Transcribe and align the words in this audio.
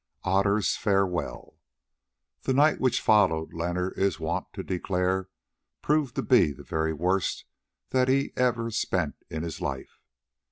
OTTER'S 0.23 0.77
FAREWELL 0.77 1.59
The 2.41 2.53
night 2.55 2.79
which 2.81 2.99
followed, 3.01 3.53
Leonard 3.53 3.99
is 3.99 4.19
wont 4.19 4.47
to 4.53 4.63
declare, 4.63 5.29
proved 5.83 6.15
to 6.15 6.23
be 6.23 6.51
the 6.51 6.63
very 6.63 6.91
worst 6.91 7.45
that 7.91 8.07
he 8.07 8.33
ever 8.35 8.71
spent 8.71 9.13
in 9.29 9.43
his 9.43 9.61
life. 9.61 9.99